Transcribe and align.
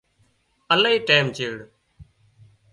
الاهي 0.73 0.97
ٽيم 1.07 1.25
چيڙ 1.37 1.55